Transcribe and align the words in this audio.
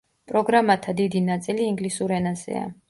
პროგრამათა 0.31 0.95
დიდი 1.03 1.21
ნაწილი 1.29 1.71
ინგლისურ 1.75 2.17
ენაზეა. 2.21 2.69